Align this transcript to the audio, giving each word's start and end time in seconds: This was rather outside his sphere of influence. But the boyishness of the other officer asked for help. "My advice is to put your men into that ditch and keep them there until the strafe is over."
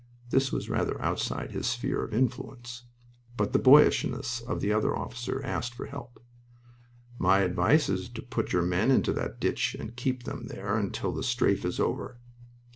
This 0.31 0.51
was 0.51 0.67
rather 0.67 0.99
outside 0.99 1.51
his 1.51 1.67
sphere 1.67 2.03
of 2.03 2.11
influence. 2.11 2.85
But 3.37 3.53
the 3.53 3.59
boyishness 3.59 4.41
of 4.41 4.59
the 4.59 4.73
other 4.73 4.97
officer 4.97 5.43
asked 5.43 5.75
for 5.75 5.85
help. 5.85 6.19
"My 7.19 7.41
advice 7.41 7.87
is 7.87 8.09
to 8.09 8.23
put 8.23 8.51
your 8.51 8.63
men 8.63 8.89
into 8.89 9.13
that 9.13 9.39
ditch 9.39 9.75
and 9.79 9.95
keep 9.95 10.23
them 10.23 10.47
there 10.47 10.75
until 10.75 11.11
the 11.11 11.21
strafe 11.21 11.63
is 11.65 11.79
over." 11.79 12.17